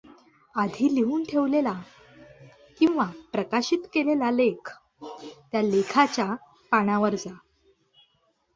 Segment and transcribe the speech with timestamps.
[0.55, 1.73] आधी लिहून ठेवलेला
[2.79, 4.71] किंवा प्रकाशित केलेला लेख
[5.51, 6.35] त्या लेखाच्या
[6.71, 7.33] पानावर जा.